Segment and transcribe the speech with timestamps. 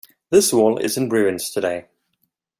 [0.31, 1.85] This wall is in ruins today.